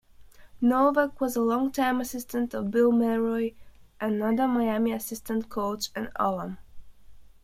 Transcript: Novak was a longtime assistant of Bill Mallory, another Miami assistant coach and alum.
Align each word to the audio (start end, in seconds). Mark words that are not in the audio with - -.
Novak 0.61 1.21
was 1.21 1.35
a 1.35 1.41
longtime 1.41 2.01
assistant 2.01 2.55
of 2.55 2.71
Bill 2.71 2.91
Mallory, 2.91 3.55
another 3.99 4.47
Miami 4.47 4.93
assistant 4.93 5.47
coach 5.47 5.89
and 5.95 6.09
alum. 6.15 6.57